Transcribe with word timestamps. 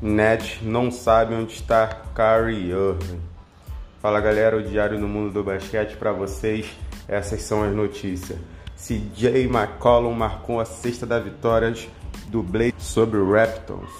Net 0.00 0.60
não 0.62 0.92
sabe 0.92 1.34
onde 1.34 1.54
está 1.54 1.88
Kyrie 2.14 2.70
Irving. 2.70 3.20
Fala 4.00 4.20
galera, 4.20 4.56
o 4.56 4.62
Diário 4.62 4.98
do 4.98 5.08
Mundo 5.08 5.32
do 5.32 5.42
Basquete 5.42 5.96
para 5.96 6.12
vocês. 6.12 6.66
Essas 7.08 7.42
são 7.42 7.64
as 7.64 7.74
notícias. 7.74 8.38
CJ 8.76 9.46
McCollum 9.46 10.12
marcou 10.12 10.60
a 10.60 10.64
sexta 10.64 11.04
da 11.04 11.18
vitória 11.18 11.74
do 12.28 12.44
Blade 12.44 12.76
sobre 12.78 13.18
o 13.18 13.32
Raptors. 13.32 13.90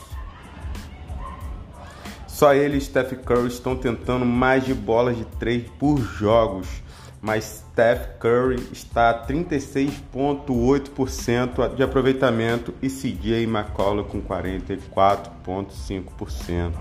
Só 2.29 2.55
ele 2.55 2.77
e 2.77 2.81
Steph 2.81 3.15
Curry 3.25 3.49
estão 3.49 3.75
tentando 3.75 4.25
mais 4.25 4.65
de 4.65 4.73
bolas 4.73 5.17
de 5.17 5.25
três 5.25 5.69
por 5.81 5.99
jogos 5.99 6.69
mas 7.21 7.65
Steph 7.73 8.19
Curry 8.19 8.67
está 8.73 9.11
a 9.11 9.27
36,8% 9.27 11.75
de 11.75 11.83
aproveitamento 11.83 12.73
e 12.81 12.89
CJ 12.89 13.43
McCollum 13.45 14.05
com 14.05 14.23
44,5%. 14.23 16.73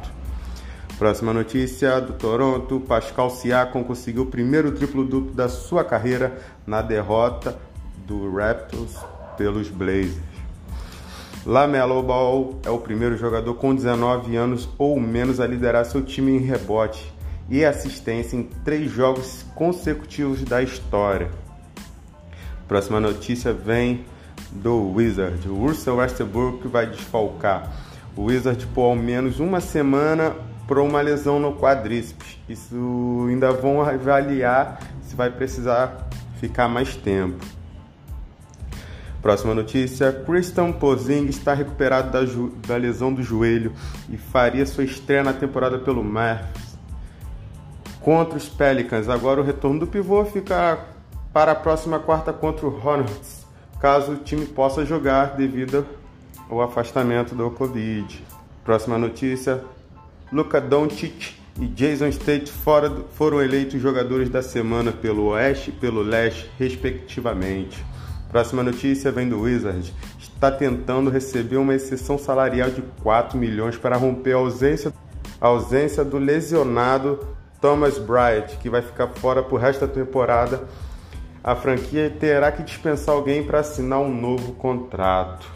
Próxima 0.98 1.34
notícia 1.34 2.00
do 2.02 2.14
Toronto: 2.14 2.80
Pascal 2.80 3.30
Siakam 3.30 3.84
conseguiu 3.84 4.24
o 4.24 4.28
primeiro 4.28 4.72
triplo-duplo 4.72 5.34
da 5.34 5.50
sua 5.50 5.84
carreira 5.84 6.40
na 6.66 6.82
derrota 6.82 7.60
do 8.06 8.34
Raptors 8.36 8.96
pelos 9.38 9.68
Blazers. 9.70 10.18
Lamelo 11.46 12.02
Ball 12.04 12.60
é 12.66 12.70
o 12.70 12.80
primeiro 12.80 13.16
jogador 13.16 13.54
com 13.56 13.74
19 13.74 14.36
anos 14.36 14.68
ou 14.78 15.00
menos 15.00 15.40
a 15.40 15.48
liderar 15.48 15.86
seu 15.86 16.04
time 16.04 16.34
em 16.34 16.40
rebote 16.40 17.16
e 17.50 17.64
assistência 17.64 18.36
em 18.36 18.44
três 18.64 18.92
jogos 18.92 19.46
consecutivos 19.56 20.44
da 20.44 20.62
história. 20.62 21.30
Próxima 22.68 23.00
notícia 23.00 23.54
vem 23.54 24.06
do 24.52 24.92
Wizard. 24.92 25.48
O 25.48 25.56
Russell 25.56 25.98
Westbrook 25.98 26.68
vai 26.68 26.88
desfalcar 26.88 27.72
o 28.16 28.24
Wizard 28.24 28.66
por 28.68 28.84
ao 28.84 28.96
menos 28.96 29.40
uma 29.40 29.62
semana 29.62 30.36
por 30.68 30.80
uma 30.80 31.00
lesão 31.00 31.40
no 31.40 31.56
quadríceps. 31.56 32.38
Isso 32.50 33.26
ainda 33.30 33.52
vão 33.52 33.82
avaliar 33.82 34.80
se 35.02 35.16
vai 35.16 35.30
precisar 35.30 36.10
ficar 36.40 36.68
mais 36.68 36.96
tempo. 36.98 37.46
Próxima 39.22 39.56
notícia: 39.56 40.12
Christian 40.26 40.74
Pozing 40.74 41.28
está 41.28 41.54
recuperado 41.54 42.12
da, 42.12 42.20
da 42.68 42.76
lesão 42.76 43.14
do 43.14 43.24
joelho 43.24 43.72
e 44.10 44.18
faria 44.18 44.66
sua 44.66 44.84
estreia 44.84 45.24
na 45.24 45.34
temporada 45.34 45.80
pelo 45.80 46.04
Memphis 46.04 46.67
contra 48.08 48.38
os 48.38 48.48
Pelicans. 48.48 49.10
Agora 49.10 49.42
o 49.42 49.44
retorno 49.44 49.82
do 49.82 49.86
pivô 49.86 50.24
fica 50.24 50.80
para 51.34 51.52
a 51.52 51.56
próxima 51.56 52.00
quarta 52.00 52.32
contra 52.32 52.66
o 52.66 52.74
Hornets, 52.74 53.46
caso 53.82 54.14
o 54.14 54.16
time 54.16 54.46
possa 54.46 54.86
jogar 54.86 55.36
devido 55.36 55.86
ao 56.50 56.62
afastamento 56.62 57.36
do 57.36 57.52
Covid. 57.52 58.24
Próxima 58.64 58.98
notícia: 58.98 59.62
Luka 60.32 60.62
Doncic 60.62 61.36
e 61.60 61.68
Jason 61.68 62.08
State 62.08 62.50
foram 63.12 63.42
eleitos 63.42 63.82
jogadores 63.82 64.30
da 64.30 64.42
semana 64.42 64.94
pelo 64.94 65.26
Oeste 65.32 65.72
e 65.72 65.74
pelo 65.74 66.02
Leste, 66.02 66.50
respectivamente. 66.58 67.86
Próxima 68.30 68.64
notícia 68.64 69.12
vem 69.12 69.28
do 69.28 69.42
Wizards. 69.42 69.92
Está 70.18 70.50
tentando 70.50 71.10
receber 71.10 71.58
uma 71.58 71.76
exceção 71.76 72.18
salarial 72.18 72.70
de 72.70 72.82
4 73.04 73.38
milhões 73.38 73.76
para 73.76 73.98
romper 73.98 74.32
a 74.32 74.38
ausência, 74.38 74.94
a 75.42 75.48
ausência 75.48 76.06
do 76.06 76.18
lesionado 76.18 77.36
Thomas 77.62 77.98
Bryant, 77.98 78.58
que 78.62 78.70
vai 78.70 78.82
ficar 78.82 79.08
fora 79.08 79.42
por 79.42 79.60
resto 79.60 79.86
da 79.86 79.94
temporada. 79.94 80.68
A 81.44 81.56
franquia 81.56 82.10
terá 82.10 82.52
que 82.52 82.64
dispensar 82.64 83.16
alguém 83.16 83.44
para 83.44 83.60
assinar 83.60 84.00
um 84.00 84.14
novo 84.14 84.54
contrato. 84.54 85.48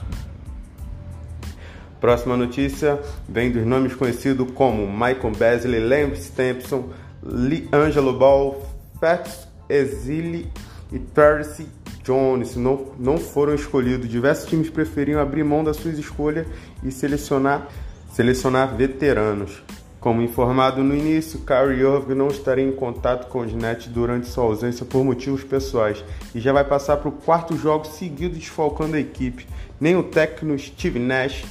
Próxima 1.99 2.35
notícia 2.35 2.99
vem 3.29 3.51
dos 3.51 3.65
nomes 3.65 3.93
conhecidos 3.93 4.49
como 4.51 4.87
Michael 4.91 5.33
Beasley, 5.37 5.79
Lance 5.79 6.31
Thompson, 6.31 6.89
Lee 7.21 7.69
Angelo 7.71 8.17
Ball, 8.17 8.59
Fats 8.99 9.47
Ezili 9.69 10.51
e 10.91 10.99
Tracy 10.99 11.67
Jones 12.03 12.55
não, 12.55 12.87
não 12.97 13.17
foram 13.17 13.53
escolhidos. 13.53 14.09
Diversos 14.09 14.49
times 14.49 14.69
preferiam 14.69 15.21
abrir 15.21 15.43
mão 15.43 15.63
das 15.63 15.77
suas 15.77 15.97
escolhas 15.97 16.47
e 16.83 16.91
selecionar, 16.91 17.67
selecionar 18.11 18.75
veteranos. 18.75 19.61
Como 20.01 20.19
informado 20.19 20.83
no 20.83 20.95
início, 20.95 21.41
Kyrie 21.41 21.81
Irving 21.81 22.15
não 22.15 22.29
estaria 22.29 22.67
em 22.67 22.71
contato 22.71 23.29
com 23.29 23.41
os 23.41 23.53
Nets 23.53 23.85
durante 23.85 24.27
sua 24.27 24.45
ausência 24.45 24.83
por 24.83 25.05
motivos 25.05 25.43
pessoais 25.43 26.03
e 26.33 26.39
já 26.39 26.51
vai 26.51 26.63
passar 26.63 26.97
para 26.97 27.07
o 27.07 27.11
quarto 27.11 27.55
jogo 27.55 27.85
seguido 27.85 28.33
desfalcando 28.33 28.95
a 28.95 28.99
equipe. 28.99 29.47
Nem 29.79 29.95
o 29.95 30.01
técnico 30.01 30.57
Steve 30.57 30.97
Nash 30.97 31.45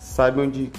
sabe 0.00 0.40
onde 0.40 0.72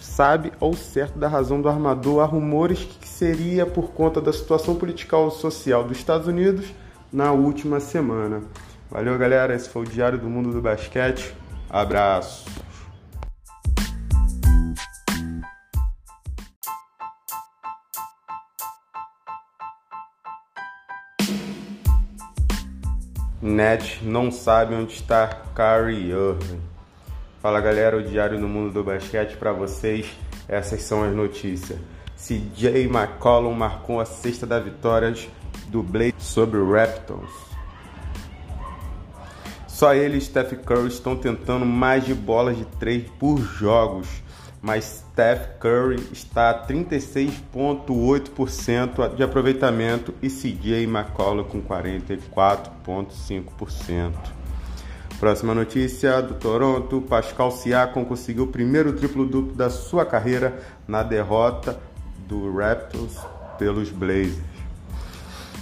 sabe 0.00 0.52
ao 0.60 0.72
certo 0.72 1.18
da 1.18 1.26
razão 1.26 1.60
do 1.60 1.68
armador. 1.68 2.22
Há 2.22 2.24
rumores 2.24 2.84
que 2.84 3.08
seria 3.08 3.66
por 3.66 3.90
conta 3.90 4.20
da 4.20 4.32
situação 4.32 4.76
política 4.76 5.16
e 5.16 5.30
social 5.32 5.82
dos 5.82 5.98
Estados 5.98 6.28
Unidos 6.28 6.66
na 7.12 7.32
última 7.32 7.80
semana. 7.80 8.42
Valeu, 8.88 9.18
galera. 9.18 9.56
Esse 9.56 9.68
foi 9.68 9.82
o 9.82 9.88
Diário 9.88 10.20
do 10.20 10.30
Mundo 10.30 10.52
do 10.52 10.62
Basquete. 10.62 11.34
Abraço. 11.68 12.44
Net 23.42 24.04
não 24.04 24.30
sabe 24.30 24.74
onde 24.74 24.92
está 24.92 25.26
Kyrie 25.54 26.10
Irving. 26.10 26.60
Fala 27.40 27.58
galera, 27.58 27.96
o 27.96 28.02
Diário 28.02 28.38
do 28.38 28.46
Mundo 28.46 28.70
do 28.70 28.84
Basquete 28.84 29.36
para 29.38 29.50
vocês. 29.50 30.06
Essas 30.46 30.82
são 30.82 31.02
as 31.02 31.14
notícias. 31.14 31.78
CJ 32.18 32.84
McCollum 32.84 33.54
marcou 33.54 33.98
a 33.98 34.04
sexta 34.04 34.46
da 34.46 34.60
vitória 34.60 35.14
do 35.68 35.82
Blade 35.82 36.16
sobre 36.18 36.58
o 36.58 36.70
Raptors. 36.70 37.32
Só 39.66 39.94
ele 39.94 40.18
e 40.18 40.20
Steph 40.20 40.52
Curry 40.62 40.88
estão 40.88 41.16
tentando 41.16 41.64
mais 41.64 42.04
de 42.04 42.12
bolas 42.12 42.58
de 42.58 42.66
três 42.78 43.08
por 43.18 43.38
jogos 43.38 44.06
mas 44.62 45.04
Steph 45.12 45.58
Curry 45.58 46.06
está 46.12 46.50
a 46.50 46.66
36,8% 46.66 49.14
de 49.14 49.22
aproveitamento 49.22 50.12
e 50.20 50.28
CJ 50.28 50.84
McCollum 50.84 51.44
com 51.44 51.62
44,5%. 51.62 54.12
Próxima 55.18 55.54
notícia 55.54 56.20
do 56.20 56.34
Toronto: 56.34 57.00
Pascal 57.02 57.50
Siakam 57.50 58.04
conseguiu 58.04 58.44
o 58.44 58.48
primeiro 58.48 58.92
triplo-duplo 58.92 59.54
da 59.54 59.70
sua 59.70 60.04
carreira 60.04 60.60
na 60.86 61.02
derrota 61.02 61.80
do 62.28 62.54
Raptors 62.54 63.16
pelos 63.58 63.88
Blazers. 63.90 64.50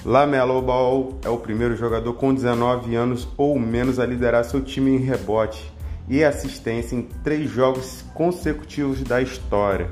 Lamelo 0.04 0.60
Ball 0.62 1.19
é 1.25 1.28
o 1.28 1.38
primeiro 1.38 1.76
jogador 1.76 2.14
com 2.14 2.32
19 2.32 2.94
anos 2.94 3.26
ou 3.37 3.58
menos 3.58 3.98
a 3.98 4.06
liderar 4.06 4.44
seu 4.44 4.62
time 4.62 4.92
em 4.92 4.98
rebote 4.98 5.76
e 6.08 6.24
assistência 6.24 6.96
em 6.96 7.02
três 7.22 7.50
jogos 7.50 8.04
consecutivos 8.14 9.02
da 9.02 9.20
história. 9.20 9.88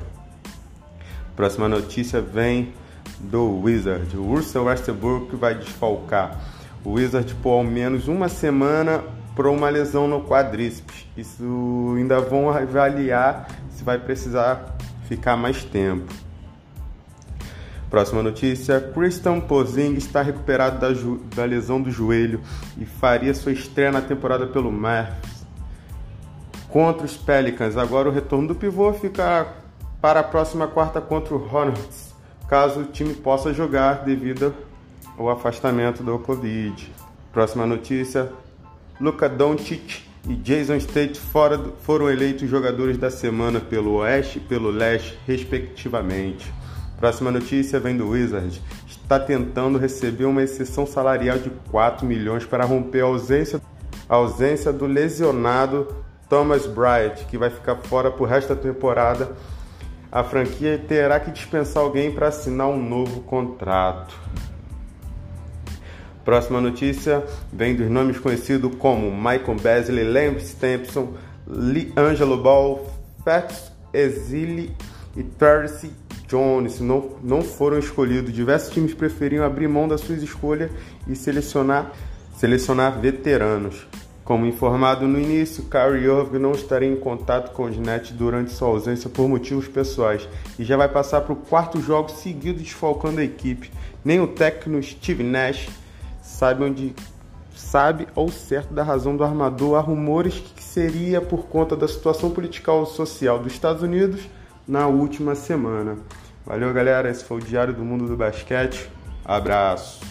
Próxima 1.35 1.69
notícia 1.69 2.19
vem 2.21 2.73
do 3.19 3.61
Wizard. 3.61 4.17
O 4.17 4.23
Russell 4.35 4.65
Westbrook 4.65 5.35
vai 5.35 5.55
desfalcar 5.55 6.39
o 6.83 6.93
Wizard 6.93 7.33
por 7.35 7.51
ao 7.51 7.63
menos 7.63 8.07
uma 8.07 8.29
semana 8.29 9.03
por 9.35 9.45
uma 9.45 9.69
lesão 9.69 10.07
no 10.07 10.23
quadríceps. 10.23 11.05
Isso 11.15 11.93
ainda 11.95 12.19
vão 12.19 12.49
avaliar 12.49 13.47
se 13.69 13.83
vai 13.83 13.99
precisar 13.99 14.75
ficar 15.07 15.37
mais 15.37 15.63
tempo. 15.63 16.11
Próxima 17.87 18.23
notícia: 18.23 18.81
Christian 18.93 19.39
Pozing 19.39 19.93
está 19.93 20.23
recuperado 20.23 20.79
da, 20.79 20.87
da 21.35 21.45
lesão 21.45 21.79
do 21.79 21.91
joelho 21.91 22.41
e 22.77 22.85
faria 22.85 23.33
sua 23.33 23.51
estreia 23.51 23.91
na 23.91 24.01
temporada 24.01 24.47
pelo 24.47 24.71
Memphis 24.71 25.36
contra 26.77 27.07
os 27.07 27.17
Pelicans. 27.17 27.75
Agora 27.75 28.07
o 28.07 28.11
retorno 28.11 28.49
do 28.49 28.53
pivô 28.53 28.93
fica 28.93 29.47
para 29.99 30.19
a 30.19 30.23
próxima 30.23 30.67
quarta 30.67 31.01
contra 31.01 31.33
o 31.33 31.43
Hornets, 31.43 32.13
caso 32.47 32.81
o 32.81 32.85
time 32.85 33.15
possa 33.15 33.51
jogar 33.51 34.03
devido 34.05 34.53
ao 35.17 35.27
afastamento 35.27 36.03
do 36.03 36.19
Covid. 36.19 36.93
Próxima 37.33 37.65
notícia: 37.65 38.31
Luka 39.01 39.27
Doncic 39.27 40.03
e 40.29 40.35
Jason 40.35 40.75
State 40.75 41.19
foram 41.79 42.11
eleitos 42.11 42.47
jogadores 42.47 42.95
da 42.95 43.09
semana 43.09 43.59
pelo 43.59 43.95
Oeste 43.95 44.37
e 44.37 44.41
pelo 44.41 44.69
Leste, 44.69 45.17
respectivamente. 45.25 46.53
Próxima 46.99 47.31
notícia 47.31 47.79
vem 47.79 47.97
do 47.97 48.09
Wizards. 48.09 48.61
Está 48.87 49.19
tentando 49.19 49.79
receber 49.79 50.25
uma 50.25 50.43
exceção 50.43 50.85
salarial 50.85 51.39
de 51.39 51.49
4 51.71 52.05
milhões 52.05 52.45
para 52.45 52.65
romper 52.65 53.01
a 53.01 53.05
ausência, 53.05 53.59
a 54.07 54.15
ausência 54.15 54.71
do 54.71 54.85
lesionado 54.85 56.05
Thomas 56.29 56.65
Bryant, 56.65 57.15
que 57.29 57.37
vai 57.37 57.49
ficar 57.49 57.75
fora 57.75 58.11
por 58.11 58.27
resto 58.27 58.53
da 58.53 58.61
temporada. 58.61 59.35
A 60.11 60.23
franquia 60.23 60.77
terá 60.87 61.19
que 61.19 61.31
dispensar 61.31 61.83
alguém 61.83 62.11
para 62.11 62.27
assinar 62.27 62.67
um 62.67 62.81
novo 62.81 63.21
contrato. 63.21 64.15
Próxima 66.23 66.59
notícia 66.59 67.23
vem 67.53 67.75
dos 67.75 67.89
nomes 67.89 68.19
conhecidos 68.19 68.75
como 68.75 69.09
Michael 69.09 69.55
Beasley, 69.61 70.03
Lance 70.03 70.55
Thompson, 70.55 71.13
Lee 71.47 71.93
Angelo 71.95 72.37
Ball, 72.37 72.85
Fats 73.23 73.71
Ezili 73.93 74.75
e 75.15 75.23
Tracy 75.23 75.91
Jones 76.27 76.81
não, 76.81 77.11
não 77.23 77.41
foram 77.41 77.79
escolhidos. 77.79 78.33
Diversos 78.33 78.73
times 78.73 78.93
preferiam 78.93 79.45
abrir 79.45 79.67
mão 79.67 79.87
das 79.87 80.01
suas 80.01 80.21
escolhas 80.21 80.69
e 81.07 81.15
selecionar, 81.15 81.93
selecionar 82.37 82.99
veteranos. 82.99 83.87
Como 84.27 84.45
informado 84.45 85.07
no 85.07 85.17
início, 85.17 85.63
Kyrie 85.69 86.03
Irving 86.03 86.39
não 86.39 86.51
estaria 86.51 86.91
em 86.91 86.97
contato 86.97 87.53
com 87.53 87.63
os 87.63 87.77
Nets 87.77 88.11
durante 88.11 88.51
sua 88.51 88.67
ausência 88.67 89.09
por 89.09 89.25
motivos 89.29 89.69
pessoais 89.69 90.27
e 90.59 90.65
já 90.65 90.75
vai 90.75 90.89
passar 90.89 91.21
para 91.21 91.31
o 91.31 91.37
quarto 91.37 91.79
jogo 91.79 92.11
seguido 92.11 92.59
desfalcando 92.59 93.21
a 93.21 93.23
equipe. 93.23 93.71
Nem 94.03 94.19
o 94.19 94.27
técnico 94.27 94.83
Steve 94.83 95.23
Nash 95.23 95.69
sabe 96.21 96.65
onde 96.65 96.93
sabe 97.55 98.05
ao 98.13 98.27
certo 98.27 98.73
da 98.73 98.83
razão 98.83 99.15
do 99.15 99.23
armador. 99.23 99.77
Há 99.77 99.79
rumores 99.79 100.33
que 100.33 100.61
seria 100.61 101.21
por 101.21 101.45
conta 101.47 101.73
da 101.73 101.87
situação 101.87 102.29
política 102.29 102.73
e 102.73 102.85
social 102.85 103.39
dos 103.39 103.53
Estados 103.53 103.81
Unidos 103.81 104.27
na 104.67 104.87
última 104.87 105.35
semana. 105.35 105.99
Valeu, 106.45 106.73
galera. 106.73 107.09
Esse 107.09 107.23
foi 107.23 107.37
o 107.37 107.41
Diário 107.41 107.73
do 107.73 107.85
Mundo 107.85 108.05
do 108.05 108.17
Basquete. 108.17 108.89
Abraço. 109.23 110.01